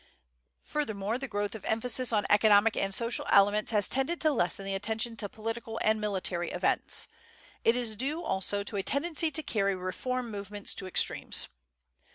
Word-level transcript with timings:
Furthermore, 0.63 1.19
the 1.19 1.27
growth 1.27 1.53
of 1.53 1.63
emphasis 1.63 2.11
on 2.11 2.25
economic 2.27 2.75
and 2.75 2.91
social 2.91 3.27
elements 3.29 3.69
has 3.69 3.87
tended 3.87 4.19
to 4.21 4.31
lessen 4.31 4.65
the 4.65 4.73
attention 4.73 5.15
to 5.17 5.29
political 5.29 5.79
and 5.83 6.01
military 6.01 6.49
events. 6.49 7.07
It 7.63 7.75
is 7.75 7.95
due, 7.95 8.23
also, 8.23 8.63
to 8.63 8.77
a 8.77 8.81
tendency 8.81 9.29
to 9.29 9.43
carry 9.43 9.75
reform 9.75 10.31
movements 10.31 10.73
to 10.73 10.87
extremes. 10.87 11.49